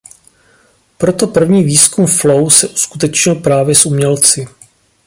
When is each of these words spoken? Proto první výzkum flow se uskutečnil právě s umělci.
Proto 0.97 1.27
první 1.27 1.63
výzkum 1.63 2.07
flow 2.07 2.49
se 2.49 2.67
uskutečnil 2.67 3.35
právě 3.35 3.75
s 3.75 3.85
umělci. 3.85 4.47